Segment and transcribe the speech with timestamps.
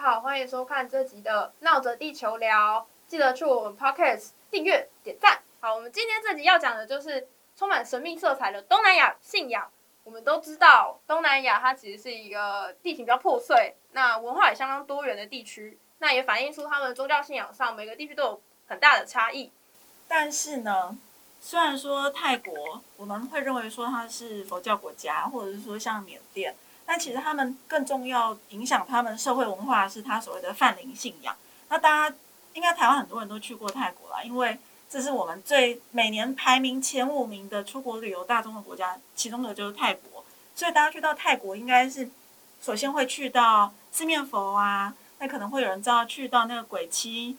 [0.00, 5.40] 好，欢迎收看这集的《闹着地球聊》，记得去我们 Podcast 订阅、点赞。
[5.60, 9.70] 好，我们今天这集要讲的就是充满神秘色彩的东南亚信仰。
[10.02, 19.50] 我们都知道，东南亚它其实是一个地形比较破碎，那文化也相当多元的地区，那也反映出他们宗教信仰上每个地区都有很大的差异。
[20.08, 20.96] 但是呢，
[21.42, 26.56] 虽然说泰国我们会认为说它是佛教国家，或者是说像缅甸，
[26.90, 31.36] 但其实他们更重要影响他们社会文化是他所谓的泛灵信仰。
[31.68, 32.16] 那大家
[32.52, 34.58] 应该台湾很多人都去过泰国啦，因为
[34.88, 40.24] 这是我们最每年排名前五名的出国旅游大众的国家，其中的就是泰国。
[40.56, 42.10] 所以大家去到泰国，应该是
[42.60, 47.36] 首先会去到四面佛啊，那可能会有人知道去到那个鬼妻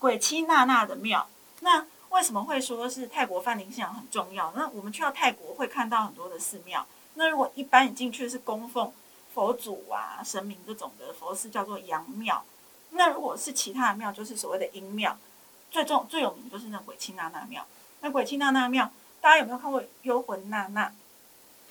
[0.00, 1.28] 鬼妻娜娜的庙。
[1.60, 4.52] 那为什么会说是泰国泛灵信仰很重要？
[4.56, 6.84] 那我们去到泰国会看到很多的寺庙。
[7.14, 8.92] 那如果一般你进去是供奉
[9.34, 12.44] 佛祖啊、神明这种的佛寺，叫做阳庙。
[12.90, 15.16] 那如果是其他的庙，就是所谓的阴庙。
[15.70, 17.66] 最重最有名就是那鬼妻娜娜庙。
[18.00, 18.90] 那鬼妻娜娜庙，
[19.20, 20.86] 大家有没有看过《幽魂娜娜》？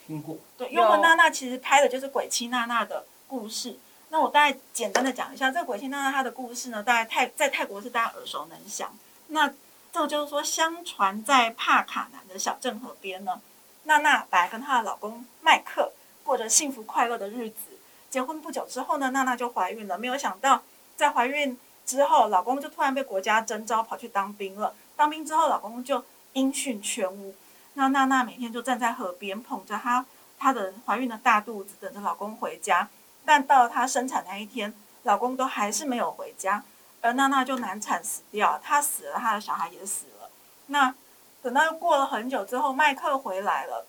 [0.08, 0.38] 听过。
[0.58, 3.78] 对，《幽魂娜娜》其实拍的就是鬼妻娜娜的故事。
[4.10, 8.92] 那我大概简单的讲一下，这个鬼妻娜娜她的故事呢，大概泰在泰国是大家耳熟能详。
[9.28, 9.48] 那
[9.94, 13.40] 这个就是说，相传在帕卡南的小镇河边呢，
[13.84, 15.92] 娜娜本来跟她的老公麦克
[16.24, 17.78] 过着幸福快乐的日子。
[18.10, 19.98] 结婚不久之后呢，娜娜就怀孕了。
[19.98, 20.64] 没有想到，
[20.98, 24.76] 在怀孕之后，老公就突然被国家征召跑去当兵了。
[24.96, 27.34] 当兵之后，老公就音讯全无。
[27.76, 30.06] 那娜娜每天就站在河边，捧着她
[30.38, 32.90] 她的怀孕的大肚子，等着老公回家。
[33.24, 36.64] 但到了她生产那一天，老公都还是没有回家，
[37.00, 38.60] 而娜娜就难产死掉。
[38.62, 40.30] 她死了，她的小孩也死了。
[40.66, 40.94] 那
[41.42, 43.86] 等到过了很久之后，麦克回来了。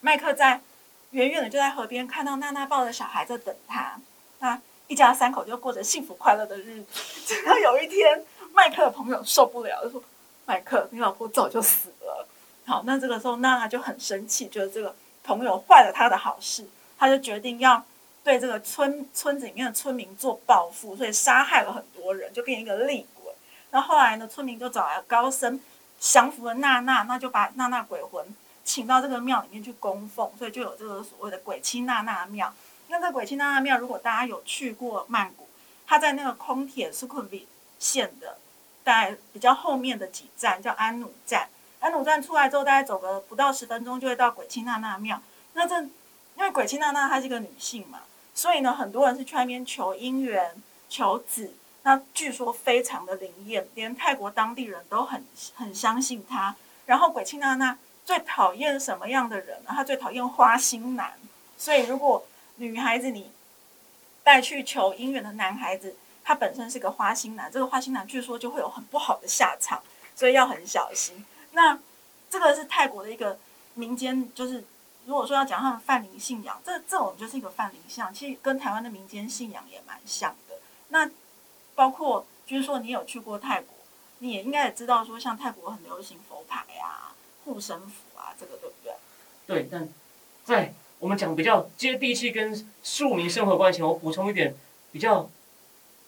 [0.00, 0.60] 麦克在
[1.10, 4.00] 远远的就在河边看到娜娜抱着小孩在等他。
[4.38, 6.86] 那一家三口就过着幸福快乐的日子。
[7.26, 10.02] 直到有一天，麦克的朋友受不了，就说
[10.46, 12.26] ：“麦克，你老婆早就死了。”
[12.66, 16.64] 好，那这个时候娜娜就很生气，觉得这个朋友坏了他的好事，
[16.98, 17.84] 他就决定要
[18.22, 23.32] 对这个村村子里面的村民做报复，所以杀害了很多人，就变一个厉鬼。
[23.70, 25.60] 那后来呢，村民就找来高僧
[26.00, 28.26] 降服了娜娜，那就把娜娜鬼魂
[28.64, 32.52] 请到这个庙里面去供奉，所以就有这个所谓的鬼妻娜娜庙。
[32.88, 35.46] 那这鬼妻娜娜庙，如果大家有去过曼谷，
[35.86, 37.46] 它在那个空铁苏坤比
[37.78, 38.38] 线的
[38.82, 41.48] 在比较后面的几站叫安努站。
[41.80, 45.20] 安努站出来之后，大概走个不到十分钟就会到鬼妻娜娜庙。
[45.52, 45.90] 那这因
[46.38, 48.00] 为鬼妻娜娜她是一个女性嘛，
[48.34, 51.52] 所以呢，很多人是去那边求姻缘、求子。
[51.90, 55.24] 那据说非常的灵验，连泰国当地人都很
[55.56, 56.54] 很相信他。
[56.86, 59.70] 然后鬼妻娜娜最讨厌什么样的人呢？
[59.74, 61.18] 她最讨厌花心男。
[61.58, 62.24] 所以如果
[62.58, 63.32] 女孩子你
[64.22, 69.82] 带去求姻缘的男孩子，他本身是个花心男，这个花心男据说就会有很不好的下场，
[70.14, 71.24] 所以要很小心。
[71.50, 71.76] 那
[72.30, 73.36] 这个是泰国的一个
[73.74, 74.62] 民间，就是
[75.06, 80.54] 如果说要讲他们泛灵信仰，这这种就是一个泛灵信仰，其实跟台湾的民间信仰也蛮像的。
[80.90, 81.10] 那
[81.80, 83.74] 包括就是说你有去过泰国，
[84.18, 88.92] 你也应该也知道说，像泰国很流行佛牌啊、护身符啊，这个对不对？
[89.46, 89.88] 对，但
[90.44, 94.54] 在我们讲比较接地气跟庶民生活关系，我补充一点
[94.92, 95.30] 比较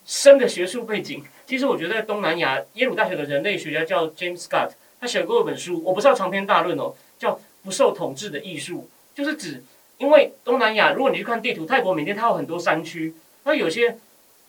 [0.05, 1.25] 深的学术背景。
[1.47, 4.73] 其实我觉得在东南亚，耶鲁大学的人类学家叫 James Scott。
[5.01, 7.35] 他写过一本书，我不是要长篇大论哦，叫
[7.65, 9.65] 《不受统治的艺术》，就是指，
[9.97, 13.99] 因为东南亚，如果你去看地图，泰国、缅甸，它有很多山区，那有些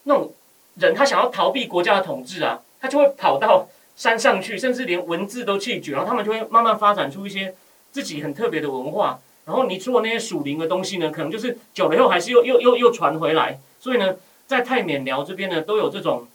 [0.03, 0.33] 那种
[0.75, 7.53] 人，他想要逃避国家的统治啊，他就会跑到山上去，甚至连文字都弃绝，然后他们就会慢慢发展出一些
[7.91, 9.19] 自己很特别的文化。
[9.45, 13.59] 然后你做那些属灵的东西呢，可能就是久了以后还是又又又又传回来。
[13.79, 14.15] 所以呢，
[14.47, 16.27] 在泰缅寮这边呢，都有这种，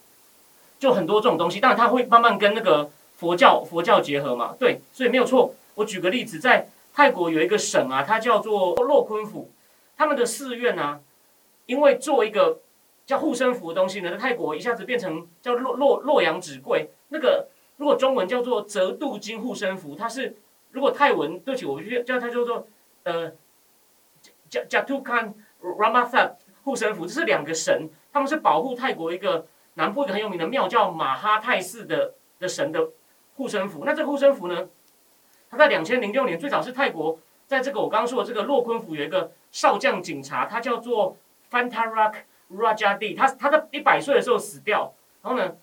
[0.78, 2.90] 就很多这种东西，但是它会慢慢跟那个。
[3.18, 5.52] 佛教佛教结合嘛，对，所以没有错。
[5.74, 9.50] 我举个例子，在泰国有一个省啊，它叫做洛坤府，
[9.96, 11.00] 他们的寺院啊，
[11.66, 12.60] 因为做一个
[13.08, 16.90] 叫护身符的东西呢，在泰国一下子变成叫洛洛洛阳纸贵。
[17.08, 20.36] 那个如果中文叫做折度金护身符，它是
[20.72, 22.68] 如果泰文对不起，我就叫它叫做
[23.04, 23.32] 呃
[24.50, 26.34] 加加图坎 Ramathat
[26.64, 32.90] 护身符，这是两个神，他们是保护泰国一个南部一个很有名的庙叫马哈泰寺的的神的。
[33.36, 34.68] 护身符，那这个护身符呢？
[35.48, 37.16] 它在两千零六年最早是泰国，
[37.46, 41.16] 在这个我刚刚说的这个洛坤府有一个少将警察，他叫做
[41.48, 42.14] Fantarak
[42.50, 44.92] Rajadi，他他在一百岁的时候死掉。
[45.22, 45.56] 然后呢，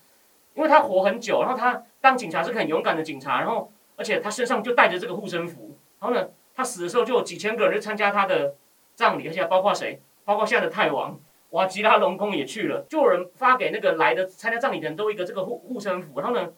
[0.54, 5.78] 因为他活很久，然后他当警察是很勇敢的警察，然后而且他身上就带着这个护身符。
[6.00, 8.56] 然后呢，他死的时候就有几千个人去参加他的
[8.94, 10.02] 葬礼，而且包括谁？
[10.24, 11.20] 包括现在的泰王。
[11.52, 16.50] 瓦吉拉隆功也去了，就有人发给那个来的参加葬礼的人都一个这个护护身符，然后呢，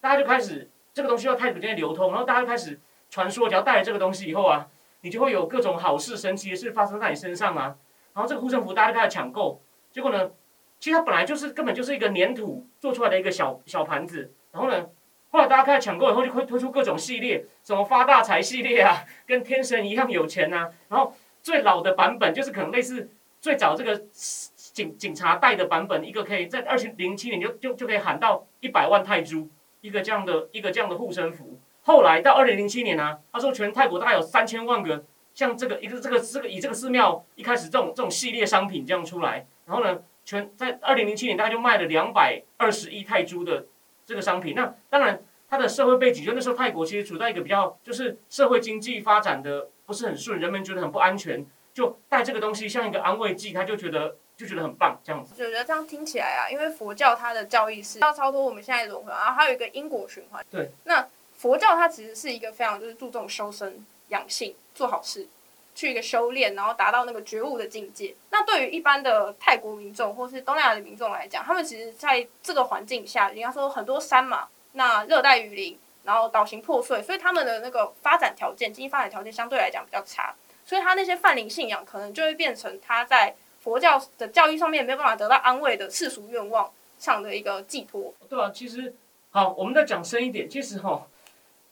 [0.00, 4.66] 大家就开始这个东西要太古间流通，然后大家就开始传说，只要带了这个东西以后啊，
[5.02, 7.76] 你就会有各种好事、神奇的事发生在你身上啊。
[8.14, 9.60] 然后这个护身符大家就开始抢购，
[9.98, 10.30] 结果呢，
[10.78, 14.86] 其实它本来就是根本就是一个粘土做出来的一个小小盘子，然后呢，
[15.32, 21.12] 后来大家开始抢购以后，就会推出各种系列，什么发大财系列啊， 跟天神一样有钱啊，然后
[21.42, 23.10] 最老的版本就是可能类似
[23.40, 29.48] 最早这个警警察带的版本，一个可以在二零零七年就就就可以喊到一百万泰铢，
[29.80, 31.58] 一个这样的一个这样的护身符。
[31.82, 35.04] 后来到二零零七年呢，他说全泰国大概有三千万个
[35.34, 43.66] 像这个一个这个这个以这个寺庙一开始这种这种系列商品这样出来，然后呢，全在二零零七年大概就卖了两百二十亿泰铢的
[44.06, 44.54] 这个商品。
[44.54, 51.44] 那当然，它的社会背景就那时候泰国其实处在一个比较就是社会经济发展的不是很顺，人们觉得很不安全，
[51.74, 55.34] 就带这个东西像一个安慰剂，他就觉得就觉得很棒这样子。
[55.36, 60.44] 我觉得这样听起来啊，因为佛教它的教义是要超脱我们现在的轮回，然后还有一个因果循环。
[60.50, 60.70] 对。
[60.84, 65.28] 那佛教它其实是一个非常就是注重修身养性、做好事，
[65.78, 68.12] 去一个修炼，然后达到那个觉悟的境界。
[68.32, 80.34] 那对于一般的泰国民众或是东南亚的民众来讲，他们其实在这个环境下，应该说很多山嘛，那热带雨林，然后岛型破碎，所以他们的那个发展条件、经济发展条件相对来讲比较差，
[80.64, 88.12] 所以他那些泛灵信仰可能就会变成他在佛教的教义上面没有办法得到安慰的世俗愿望上的一个寄托。
[88.28, 88.92] 对啊，其实
[89.30, 91.06] 好，我们再讲深一点，其实哈、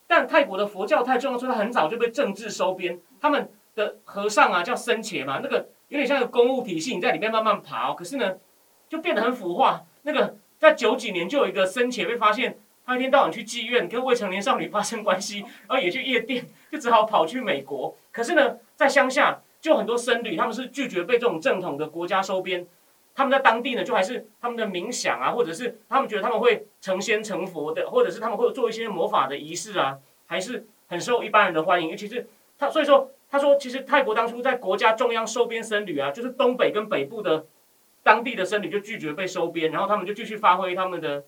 [0.06, 3.00] 但泰国的佛教太重要，所以它很早就被政治收编。
[3.20, 8.36] 他们的和尚啊，叫僧伽嘛，那个有点像个公务体系，你在里面慢慢爬、可是呢，
[8.88, 9.84] 就变得很腐化。
[10.02, 17.94] 那个在九几年就有一个僧伽被发现，他一天到晚去妓院跟未成年少女发生关系，然后也去夜店，就只好跑去美国。
[18.10, 22.66] 可是呢，在乡下就很多僧侣，他们是拒绝被这种正统的国家收编。
[23.14, 31.88] 他们在当地呢，就还是他们的冥想啊，或者是他们觉得他们会成仙成佛的，或者是他们会做一些魔法的仪式啊，还是很受一般人的欢迎。
[31.90, 32.28] 尤其是
[32.58, 37.46] 他，所以说他说，其实泰国当初在国家中央收编僧侣啊，就是东北跟北部的
[38.02, 41.24] 当地的僧侣就拒绝被收编，然后他们就继续发挥他们的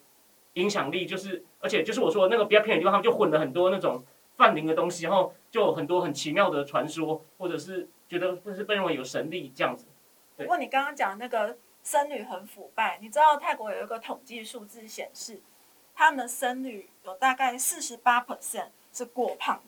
[0.54, 4.04] 影响力，就是而且就是我说那个比较偏的地方，他们就混了很多那种
[4.36, 9.86] 泛灵的东西，然后就有很多很奇妙的传说，或者是觉得或是被认为有神力这样子。
[10.36, 15.40] 不过你刚刚讲那个僧侣很腐败，你知道泰国有一个统计数字显示，
[15.96, 19.60] 他们的僧侣有大概四十八 percent 是过胖。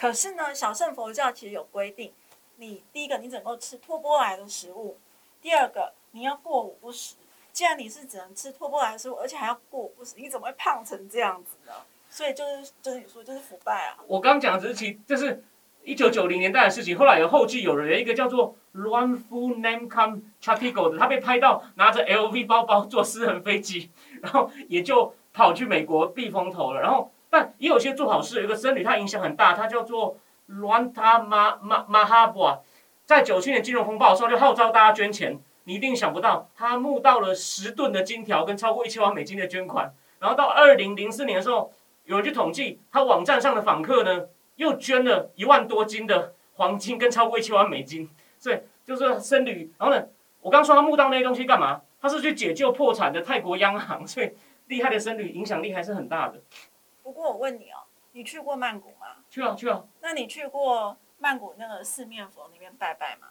[0.00, 2.12] 可是呢，小乘佛教其实有规定，
[2.56, 4.96] 你第一个你只能够吃托钵来的食物，
[5.42, 7.16] 第二个你要过午不食。
[7.52, 11.72] 既然你是只能吃托钵来的食物，而且还要过午不食，你怎么会胖成这样子呢？
[12.08, 13.98] 所以就是就是你说就是腐败啊。
[14.06, 15.42] 我刚讲的只是其，就是
[15.82, 16.96] 一九九零年代的事情。
[16.96, 23.90] 后来有后继有人，有一个叫做 Luan Fu Namkam Chatigo 的，他被拍到拿着 LV 包包坐私人飞机，
[24.22, 26.80] 然后也就跑去美国避风头了。
[26.80, 30.16] 然后，但也有些做好事，有个僧侣，他影响很大，他叫做
[30.48, 32.58] Luanta Ma Ma Mahabua，
[33.04, 35.38] 在九七年金融风暴的时候，就号召大家捐钱。
[35.62, 39.94] 你一定想不到，他募到了十吨的金条跟超过一千万美金的捐款。
[40.18, 41.70] 然后到二零零四年的时候，
[42.06, 44.24] 有人去统计，他网站上的访客呢，
[44.56, 48.10] 又捐了一万多斤的黄金跟超过一千万美金。
[48.36, 49.72] 所以就是僧侣。
[49.78, 50.06] 然后呢，
[50.40, 51.82] 我刚说他募到那些东西干嘛？
[52.00, 54.04] 他是去解救破产的泰国央行。
[54.04, 54.32] 所以
[54.66, 56.40] 厉害的僧侣影响力还是很大的。
[57.08, 59.24] 不过我问你哦，你去过曼谷吗？
[59.30, 63.28] 去啊去啊，那你去过曼谷那个四面佛那边拜拜吗？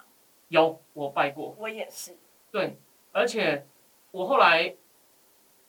[0.48, 1.54] 有我拜过。
[1.56, 2.16] 我也是。
[2.50, 2.76] 对，
[3.12, 3.64] 而且
[4.10, 4.74] 我后来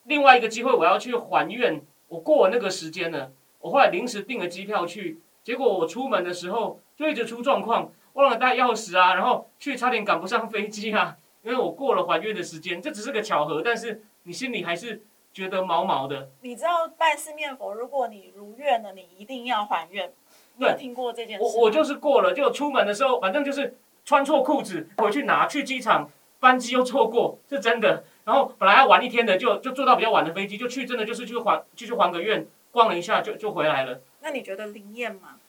[0.05, 16.29] 另外一个机会，我要去还愿，我过了那个时间了，我后来临时订了机票去，结果我出门的时候就一直出状况，忘了带钥匙啊，然后去差点赶不上飞机啊，因为我过了还愿的时间，这只是个巧合，但是你心里还是觉得毛毛的。
[16.41, 20.11] 你知道拜四面佛，如果你如愿了，你一定要还愿。
[20.57, 21.43] 你有对听过这件事？
[21.43, 26.09] 我我就是过了，就出门的时候，反正就是穿错裤子，回去拿，去机场
[26.39, 28.03] 班机又错过，是真的。
[28.25, 34.01] 然后本来要玩一天的，就就坐到比较晚的飞机，就去真的就是去还继续还个愿，逛了一下就就回来了。
[34.21, 35.39] 那你觉得灵验吗？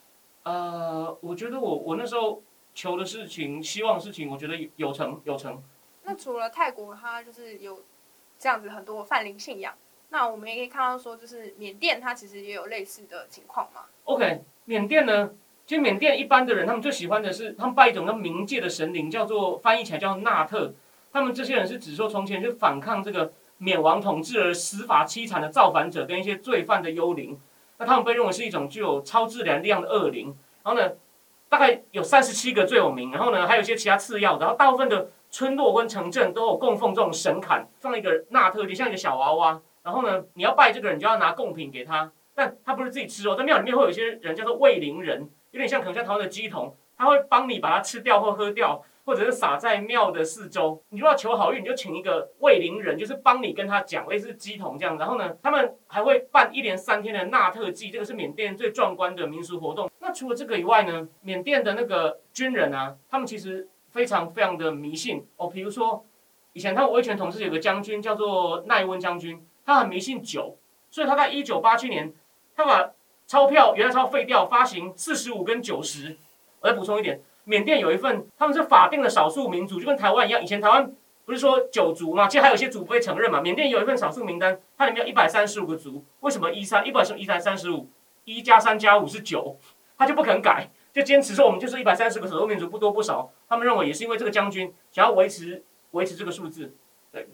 [0.45, 2.43] 呃，我觉得我我那时候
[2.75, 5.63] 求的事情、希望的事情，我觉得有有成有成。
[6.05, 7.83] 那除了泰国，它就是有
[8.41, 9.75] 这样子很多泛灵信仰，
[10.09, 13.83] 那我们也可以看到说，就是缅甸它其实也有类似的情况嘛。
[14.05, 15.31] OK，缅甸呢，
[15.67, 20.73] 其实缅甸一般的人他们最喜欢的是他们拜一种叫冥界的神灵，叫做翻译起来叫纳特。
[21.13, 27.39] 他们这些人是指说从前就反抗这个缅王统治而死法凄惨的造反者跟一些罪犯的幽灵。
[27.77, 30.35] 那他们被认为是一种具有超自然力量的恶灵。
[30.63, 30.93] 然后呢，
[31.51, 39.61] 大概有三十七个最有名，然后呢还有一些其他次要的，然后大部分的村落跟城镇都有供奉这种神龛，放一个纳特祭，像一个小娃娃。
[39.83, 50.83] 然后呢，你要拜这个人，就要拿贡品给他，但他不是自己吃哦，在庙里面会有一些人叫做卫灵人，有点像可能像台湾的鸡童，他会帮你把它吃掉或喝掉，或者是撒在庙的四周。
[50.91, 54.99] 你如果要求好运，你就请一个卫灵人，就是帮你跟他讲，类似鸡童这样。
[54.99, 59.91] 然后呢，他们还会办一连三天的纳特祭，这个是缅甸最壮观的民俗活动。
[60.01, 65.49] 那除了这个以外呢，缅甸的那个军人啊，他们其实非常非常的迷信哦。
[65.49, 66.05] 比如说，
[66.53, 69.45] 以前他们威权统治有个将军叫做奈温将军。
[69.63, 70.57] 他很迷信酒，
[70.91, 72.13] 所以他在一九八七年，
[72.57, 72.91] 他把
[73.27, 76.17] 钞票原来钞废掉，发行四十五跟九十。
[76.61, 80.43] 我再补充一点，缅甸有一份他们是法定的少数民族，就跟台湾一样。
[80.43, 80.93] 以前台湾
[81.25, 83.41] 不是说九族嘛，其实还有一些族不被承认嘛。
[83.41, 86.05] 缅甸有一份少数名单，它里面有一百三十五个族。
[86.21, 87.89] 为什么一三一百是一三三十五，
[88.25, 89.57] 一加三加五是九，
[89.97, 93.31] 他就不肯改，就坚持说我们就是一百三十个少数民族，不多不少。
[93.49, 96.75] 他们认为也是因为这个将军想要维持维持这个数字。
[97.13, 97.29] 对。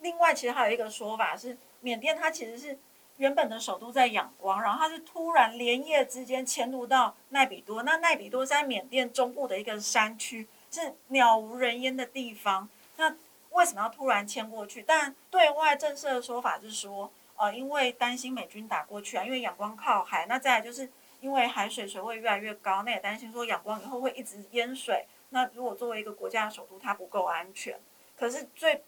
[0.00, 1.56] 另外，其实还有一个说法是。
[1.82, 2.78] 缅甸它其实是
[3.16, 7.82] 原本的首都在仰光，然后它是突然连夜之间迁入到奈比多。
[7.84, 12.68] 那奈比多在缅甸中部的一个山区，是鸟无人烟的地方。
[12.98, 13.16] 那
[13.52, 14.84] 为什么要突然迁过去？
[14.86, 20.26] 但对外正式的说法是说，呃，因为担心美军打过去啊，因为仰光靠海。
[20.28, 20.90] 那再来就是
[21.20, 25.06] 因为海水水位越来越高，那也担心说仰光以后会一直淹水。
[25.30, 27.78] 那如果作为一个国家的首都，它不够安全。
[28.16, 28.82] 可是最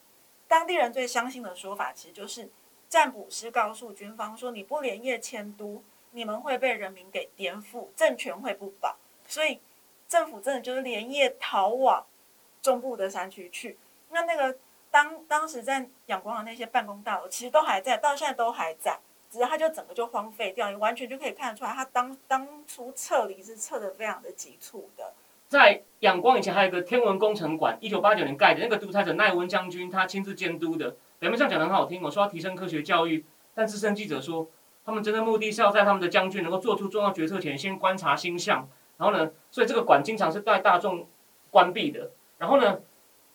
[0.49, 2.51] 当地人最相信的说法，其实就是。
[2.89, 8.99] 占卜师告诉军方说：“你不连夜迁都，你们会被人民给颠覆，政权会不保。
[9.27, 9.63] 所以
[10.07, 12.05] 政府真的就是连夜逃往
[12.61, 13.79] 中部的山区去。
[14.11, 14.59] 那那个
[14.91, 19.01] 当当时在仰光的那些办公大楼，其实都还在，到现在都还在，
[19.33, 20.69] 只是它就整个就荒废掉。
[20.69, 25.15] 你完全就可以看得出来，他当当初撤离是撤的非常的急促的。
[25.49, 33.25] 在仰光以前还有一个天文工程馆，一九八九年盖的，那个独裁者奈温将军他亲自监督的。”表面上讲的很好听，我说要提升科学教育，
[33.55, 34.49] 但资深记者说，
[34.85, 38.69] 他们真正目的是要在他们的将军能够做出重要决策前，先观察星象。
[38.99, 41.07] 然后呢，所以这个馆经常是带大众
[41.51, 42.11] 关闭的。
[42.39, 42.81] 然后呢，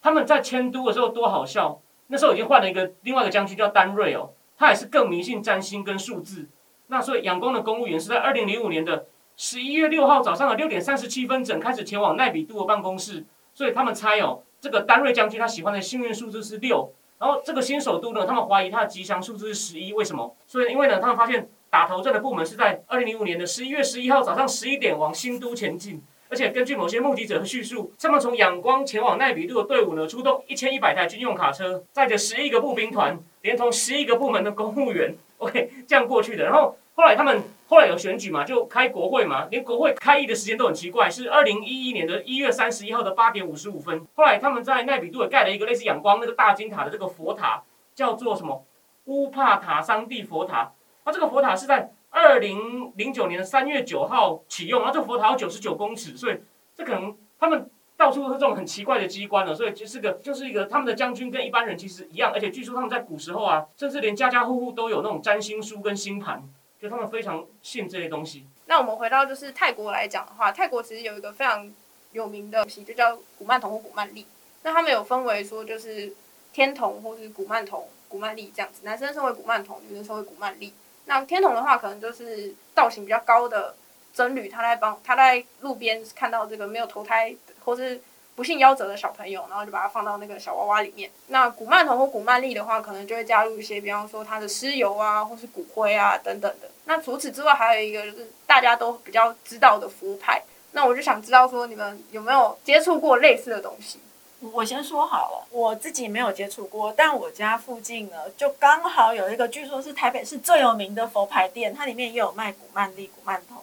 [0.02, 6.50] 他们在迁都的时候多好笑，那时候已经换了一个另外一个将军叫丹瑞哦，他也是更迷信占星跟数字。
[6.88, 16.92] 那所以仰光的公务员是在二零零五年的十一月六号早上的六点三十七分整开始前往奈比杜的办公室，所以他们猜哦，这个丹瑞将军他喜欢的幸运数字是六。
[17.20, 20.36] 然后这个新首都呢，他们怀疑他的吉祥数字是十一，为什么？
[20.46, 36.44] 所以因为呢，他们发现打头阵的部门是在二零零五年的十一月十一号早上十一点往新都前进，而且根据某些目击者的叙述，他们从仰光前往奈比杜的队伍呢，出动一千一百台军用卡车，载着十一个步兵团，连同十一个部门的公务员， OK，这样过去的。
[36.44, 37.44] 然后后来他们。
[37.70, 44.08] 后来有选举嘛，就开国会嘛，连国会开议的时间都很奇怪，是二零一一年的一月三十一号的八点五十五分。
[44.16, 47.62] 后来他们在奈比杜也盖了一个类似仰光那个大金塔的这个佛塔，
[47.94, 48.64] 叫做什么
[49.04, 50.72] 乌帕塔桑蒂佛塔。
[51.06, 56.38] 那这个佛塔是在二零零九年的三月九号启用，然后这佛塔有九十九公尺，所以
[56.76, 66.44] 这可能他们到处都是这种很奇怪的机关了，所以就是个就是一个他们的将军跟一般人其实一样，而且据说他们在古时候啊，甚至连家家户户都有那种占星书跟星盘。
[66.80, 68.46] 就他们非常信这些东西。
[68.68, 71.74] 那我们回到就是泰国来讲的话，泰国其实有一个非常
[72.12, 74.28] 有名的皮，就叫古曼童或古曼丽。
[74.62, 76.14] 那他们有分为说，就是
[76.54, 78.82] 天童或是古曼童、古曼丽这样子。
[78.84, 80.72] 男生称为古曼童，女生称为古曼丽。
[81.08, 83.76] 那天童的话，可能就是造型比较高的
[84.14, 87.36] 僧侣，他在帮他在路边看到这个没有投胎
[87.66, 88.00] 或是。
[88.38, 91.10] 不幸夭折的小朋友，然后就把它放到那个小娃娃里面。
[91.30, 96.70] 那古曼童或古曼丽的话，可能就会加入一些，比方说它的尸油啊，或是骨灰啊等等的。
[96.86, 100.44] 那除此之外，还有一个就是大家都比较知道的福牌。
[100.74, 103.98] 那我就想知道说，你们有没有接触过类似的东西？
[104.40, 113.62] 我先说好了，我自己没有接触过，但我家附近呢，就刚好有一个，据说是台北市最有名的佛牌店，它里面也有卖古曼丽、古曼童。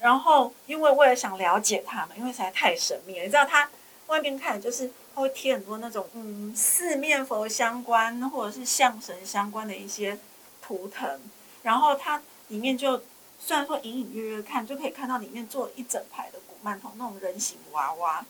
[0.00, 3.68] 然后，因为为了想了解他们，因为实在太神秘了，你知道它。
[4.06, 10.16] 外面看就是它会贴很多那种嗯四面佛相关或者是象神相关的一些
[10.62, 11.20] 图腾，
[11.64, 13.02] 然后它里面就
[13.40, 18.24] 虽然说隐隐约约看就可以看到里面做一整排的古曼童那种人形娃娃，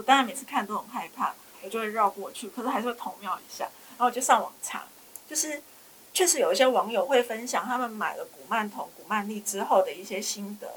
[0.00, 4.84] 我当然每次看都很害怕，我就会绕过去，可是还是会偷瞄一下，然后我就上网查，
[5.28, 5.62] 就是
[6.14, 10.68] 确实有一些网友会分享他们买了古曼童、古曼丽之后的一些心得，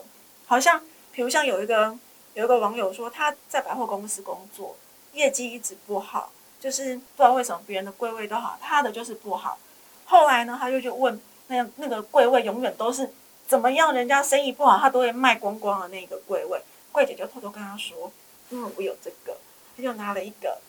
[0.45, 0.81] 好像
[1.13, 1.97] 比如像有一个。
[2.35, 4.75] 有一个网友说他在百货公司工作，
[5.11, 9.59] 业绩一直不好，就是不知道为什么别人的柜位都好，他的就是不好。
[10.05, 13.07] 后来呢，他就去问那那个柜位永远都是
[13.47, 16.59] 怎么样，人家生意不好，他都会卖光光的那个柜位。
[16.91, 18.11] 柜姐就偷偷跟他说
[18.53, 19.35] ：“嗯，我有这个。”
[19.75, 20.59] 他就拿了一个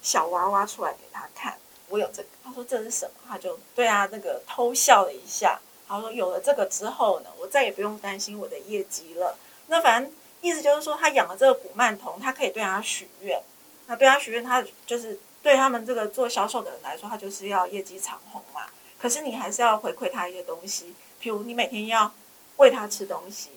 [0.00, 1.58] 小娃娃出来给他看，
[1.88, 2.28] 我有这个。
[2.44, 3.12] 他说这是什么？
[3.28, 5.60] 他就对啊，那个偷笑了一下。
[5.88, 9.36] 他说有了这个之后呢，我再也不用担心我的业绩了。
[9.66, 13.42] 那反正意思就是说，他养了这个古曼童，他可以对他许愿。
[13.86, 18.66] 那对他许愿，他就是对他们这个做销售的人来说，他就是要业绩长虹嘛。
[19.00, 22.12] 可是你还是要回馈他一些东西，譬如你每天要
[22.58, 23.50] 喂他吃东西，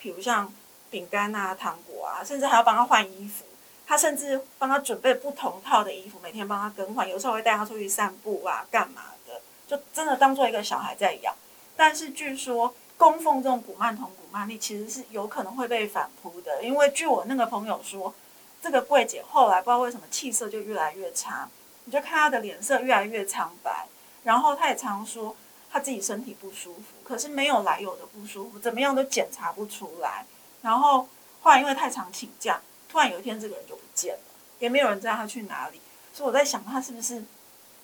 [0.00, 0.52] 譬如像
[0.92, 3.44] 饼干啊、糖果啊，甚至还要帮他换衣服。
[3.84, 11.34] 他甚至帮他准备不同套的衣服，每天帮他更换，有时候会带他出去散步啊，干嘛的，就真的当做一个小孩在养。
[11.76, 18.14] 但是据说供奉这种古曼童、古曼丽，其实是有可能会被反扑的，因为据我那个朋友说，
[18.62, 21.48] 这个柜姐后来不知道为什么气色就越来越差，
[21.84, 23.88] 你就看她的脸色越来越苍白，
[24.22, 25.36] 然后她也常说
[25.70, 30.24] 她自己身体不舒服，可是没有来由的不舒服，怎么样都检查不出来，
[30.62, 31.08] 然后
[31.42, 32.60] 后来因为太常请假。
[32.88, 34.20] 突然有一天，这个人就不见了，
[34.58, 35.80] 也没有人知道他去哪里。
[36.12, 37.22] 所以我在想，他是不是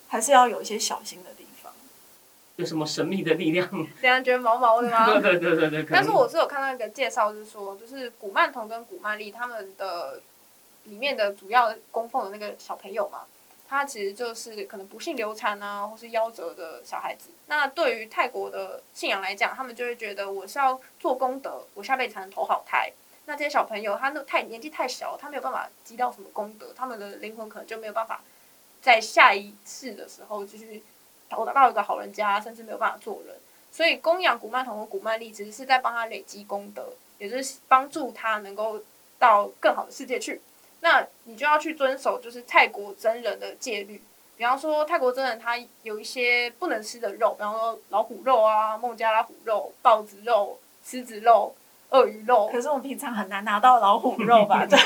[0.06, 1.72] 还是要有一些小心的地方？
[2.56, 3.66] 有什么神秘的力量？
[4.02, 5.06] 这样觉得毛毛的吗？
[5.06, 5.86] 对对对对对。
[5.90, 10.20] 但是我是有看到一个介绍，是说，就是古曼童跟古曼丽他们的
[10.84, 13.20] 里面的主要供奉的那个小朋友嘛，
[13.68, 17.28] 他其实就是可能不幸流产啊，或是夭折的小孩子。
[17.48, 22.90] 那对于泰国的信仰来讲，他们就会觉得我是要做功德，我下辈子才能投好胎。
[23.26, 28.22] 那这些小朋友，他那太年纪太小，他没有办法积到什么功德，他们的灵魂可能就没有办法
[28.80, 30.82] 在下一世的时候继续
[31.28, 33.36] 投到一个好人家，甚至没有办法做人。
[33.70, 38.80] 所以供养古曼童和古曼丽，其实是在帮他累积功德，也就是帮助他能够
[39.18, 40.40] 到更好的世界去。
[40.80, 44.02] 那你就要去遵守，就是泰国真人的戒律。
[44.36, 51.54] 比方说，泰国真人他有一些不能吃的肉，比方说老虎肉啊、孟加拉虎肉、豹子肉、狮子肉。
[51.90, 54.62] 鳄鱼肉，可是我们平常很难拿到老虎肉吧？
[54.68, 54.78] 对，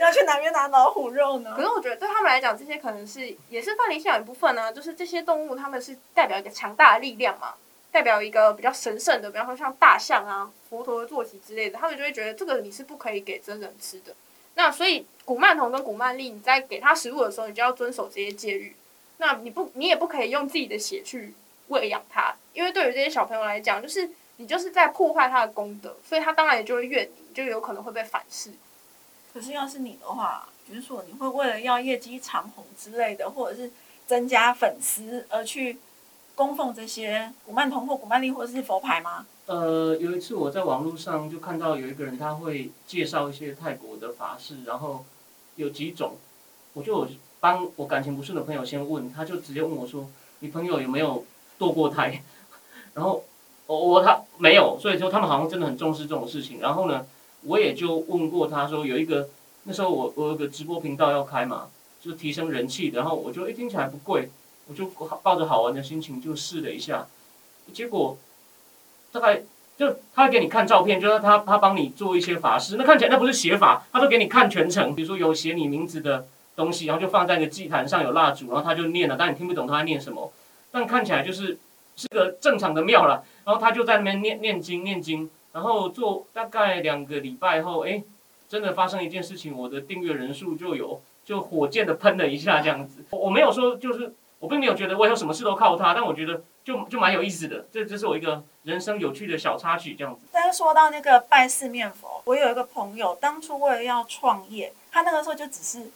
[0.00, 1.52] 要去哪边拿老虎肉呢？
[1.54, 4.72] 可是我觉得对他们来讲，这些可能是也是范灵信仰一部分呢。
[4.72, 7.52] 就是这些动物，他们是代表一个强大的力量嘛，
[7.92, 14.14] 代表一个比较神圣的，比方说像大象啊、佛陀的坐骑之类的，他们就会觉得这个你是不可以给真人吃的。
[14.56, 18.76] 那所以古曼童跟古曼丽，你在给他食物的时候，你就要遵守这些戒律。
[19.18, 21.32] 那你不，你也不可以用自己的血去
[21.68, 24.10] 喂养它，因为对于这些小朋友来讲，就是。
[24.38, 28.50] 你就是在破坏他的功德，所以他当然也就会怨你，就有可能会被反噬。
[29.32, 33.70] 可是要是你的话，比如说你会为了要业绩长虹之类的，或者是
[34.06, 35.78] 增加粉丝而去
[36.36, 39.26] 供奉这些古曼童或古曼丽或者是佛牌吗？
[39.46, 45.04] 呃，有一次我在网络上就看到有一个人他会介绍一些泰国的法事，然后
[45.56, 46.16] 有几种，
[46.74, 47.08] 我就
[47.40, 51.24] 帮我感情不顺的朋友先问，他就直接问我说：“你朋友有没有
[51.58, 52.22] 堕过胎？”
[52.94, 53.24] 然后。
[53.68, 56.60] 我我他没有，所以说他们好像真的很重视这种事情。
[56.60, 57.04] 然后呢，
[57.42, 59.28] 我也就问过他说，有一个
[59.64, 61.68] 那时候我我有个直播频道要开嘛，
[62.00, 62.92] 就提升人气。
[62.94, 64.28] 然后我就一听起来不贵，
[64.68, 64.86] 我就
[65.22, 67.06] 抱着好玩的心情就试了一下。
[67.72, 68.16] 结果
[69.12, 69.42] 大概
[69.76, 74.94] 就他给你看照片，就是他他帮你做一些法事，那看起来那不是写法，他都给你看全程。
[74.94, 80.32] 比如说有写你名字的东西，然后就放在一个祭坛上有蜡烛，然后他就念了，但你听不懂他在念什么，
[80.70, 81.58] 但看起来就是
[81.96, 83.24] 是个正常的庙了。
[83.44, 88.02] 然后他就在那边念念经念经，然后做大概两个礼拜后，哎，
[88.48, 93.04] 真的发生一件事情，我的订阅人数就有就火箭的喷了一下这样子。
[93.10, 100.20] 我没有说就是我并没有觉得我以后什么事都靠他，但我觉得就就蛮有意思的，这这是我一个人生有趣的小插曲这样子。
[100.30, 105.90] 但是说到那个拜四面佛，我有一个朋友，当初为了要创业，他那个时候就只是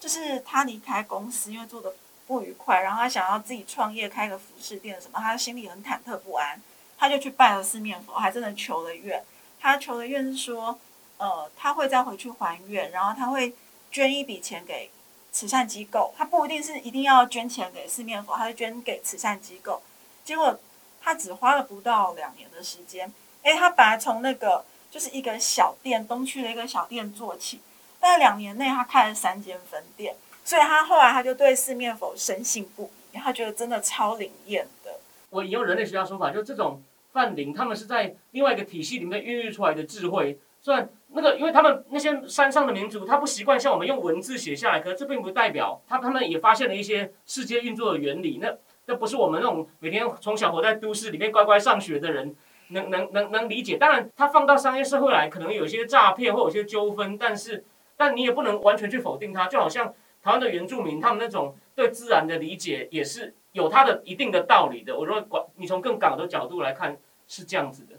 [0.00, 1.92] 就是他离开公司，因为做的
[2.26, 6.60] 不愉快，然后他想要自己创业开个服饰店什么，他心里很忐忑不安。
[6.96, 9.22] 他就去拜了四面佛，还真的求了愿。
[9.60, 10.78] 他求的愿是说，
[11.18, 13.52] 呃，他会再回去还愿，然后他会
[13.90, 14.88] 捐一笔钱给
[15.34, 16.14] 慈善机构。
[16.16, 19.82] 他不一定是一定要捐钱给四面佛，他是捐给慈善机构。
[20.24, 20.58] 结果
[21.02, 27.60] 他只花了不到两年的时间，诶，他本来从那个就是一个小店，东区的一个小店做起，
[27.98, 35.00] 但两年内他开了三间分店，所以他后来他就对四面佛深信不疑，他觉得真的超灵验的。
[35.30, 36.80] 我引用人类学家说法，就这种
[37.12, 40.38] 泛灵，他们是在另外一个体系里面孕育出来的智慧。
[40.62, 48.38] 虽然那个，因为他们那些山上的民族，他不习惯像我们用文字写下来，可是这并不代表他他们也发现了一些世界运作的原理。
[48.42, 48.52] 那
[48.86, 52.34] 那不是我们那种每天从小活在都市里面乖乖上学的人
[52.68, 53.76] 能能能能理解。
[53.78, 57.64] 当然，他放到商业社会来，可能有些诈骗或有些纠纷，但是
[57.96, 59.46] 但你也不能完全去否定他。
[59.46, 63.34] 就好像台湾的原住民，他们那种对自然的理解也是。
[63.52, 66.96] 有他的一定的道理的，我说管你从更港的角度来看
[67.28, 67.94] 是这样子的，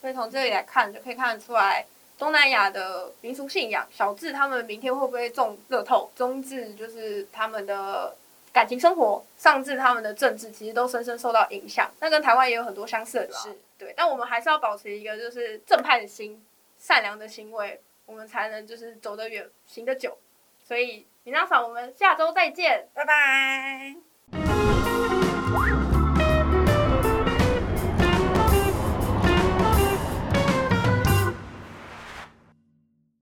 [0.00, 1.84] 所以从这里来看就可以看得出来，
[2.18, 8.16] 东南亚的民俗信仰，小智他们明天会不会中乐透，中智就是他们的
[8.52, 11.90] 感情生活，上至他们的政治，其实都深深受到影响。
[12.00, 16.42] 那跟台湾也有很多相似的地方是对，但我们还是要保持一个就是正派的心、
[16.78, 20.16] 善良的行为，我们才能就是走得远、行得久。
[20.66, 22.88] 所以，米娜嫂，我们下周再见。
[22.94, 23.94] 拜拜。